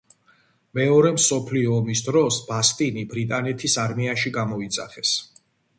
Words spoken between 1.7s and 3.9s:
ომის დროს ბასტინი ბრიტანეთის